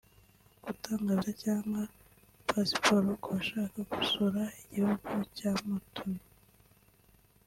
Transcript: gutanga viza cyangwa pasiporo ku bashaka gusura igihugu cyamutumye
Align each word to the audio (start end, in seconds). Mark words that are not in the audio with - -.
gutanga 0.63 1.09
viza 1.19 1.31
cyangwa 1.43 1.81
pasiporo 2.47 3.07
ku 3.21 3.27
bashaka 3.35 3.77
gusura 3.91 4.41
igihugu 4.61 5.09
cyamutumye 5.37 6.23